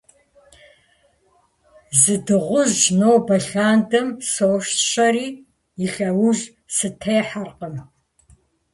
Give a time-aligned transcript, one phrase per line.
[1.99, 5.27] Зы дыгъужь нобэ лъандэм сощэри,
[5.83, 6.43] и лъэужь
[6.75, 7.75] сытехьэркъым.